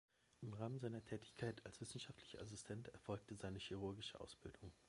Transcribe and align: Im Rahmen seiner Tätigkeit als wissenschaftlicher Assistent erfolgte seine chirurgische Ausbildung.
Im 0.41 0.53
Rahmen 0.55 0.79
seiner 0.79 1.03
Tätigkeit 1.03 1.63
als 1.63 1.79
wissenschaftlicher 1.79 2.41
Assistent 2.41 2.87
erfolgte 2.87 3.35
seine 3.35 3.59
chirurgische 3.59 4.19
Ausbildung. 4.19 4.73